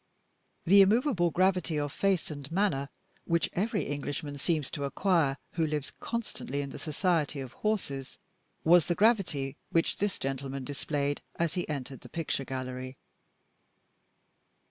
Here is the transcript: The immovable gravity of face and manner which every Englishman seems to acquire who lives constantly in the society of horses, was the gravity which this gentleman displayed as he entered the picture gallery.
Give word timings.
The 0.65 0.81
immovable 0.81 1.29
gravity 1.29 1.77
of 1.79 1.91
face 1.93 2.31
and 2.31 2.51
manner 2.51 2.89
which 3.25 3.51
every 3.53 3.83
Englishman 3.83 4.39
seems 4.39 4.71
to 4.71 4.83
acquire 4.83 5.37
who 5.51 5.67
lives 5.67 5.93
constantly 5.99 6.61
in 6.63 6.71
the 6.71 6.79
society 6.79 7.39
of 7.39 7.53
horses, 7.53 8.17
was 8.63 8.87
the 8.87 8.95
gravity 8.95 9.57
which 9.69 9.97
this 9.97 10.17
gentleman 10.17 10.63
displayed 10.63 11.21
as 11.35 11.53
he 11.53 11.69
entered 11.69 11.99
the 12.01 12.09
picture 12.09 12.45
gallery. 12.45 12.97